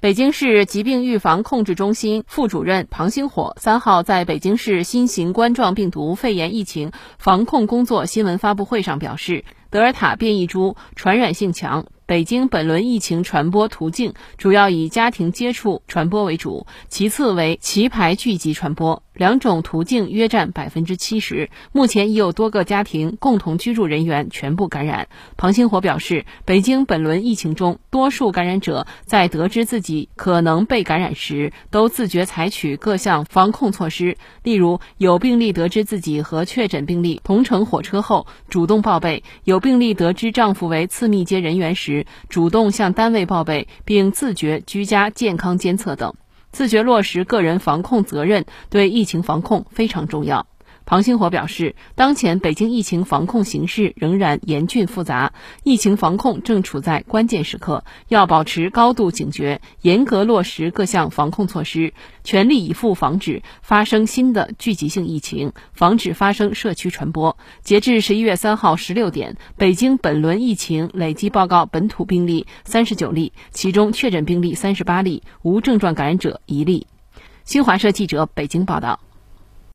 [0.00, 11.84] 北京市疾病预防控制中心副主任庞星火三号在北京市新型冠状病毒肺炎疫情防控工作新闻发布会上表示，德尔塔变异株传染性强。
[12.06, 21.50] 北京本轮疫情传播途径主要以家庭接触传播为主，其次为棋牌聚集传播，两种途径约占百分之七十。
[21.72, 25.08] 目前已有多个家庭共同居住人员全部感染。
[25.36, 46.14] 庞星火表示，北京本轮疫情中，多数感染者在得知自己可能被感染时，都自觉采取各项防控措施，例如有病例得知自己和确诊病例同乘火车后，主动报备；有病例得知丈夫为次密接人员时，主动向单位报备，并自觉居家健康监测等，
[46.50, 50.46] 自觉落实个人防控责任，对疫情防控非常重要。
[50.90, 55.32] 庞星火表示，当前北京疫情防控形势仍然严峻复杂，
[55.62, 61.94] 疫情防控正处在关键时刻，要保持高度警觉，严格落实各项防控措施，
[62.24, 67.38] 全力以赴防止发生新的聚集性疫情，防止发生社区传播。
[67.62, 76.88] 截至十一月三号十六点，北京本轮疫情累计报告本土病例三十九例，其中确诊病例三十八例，无症状感染者一例。
[77.44, 78.98] 新华社记者北京报道。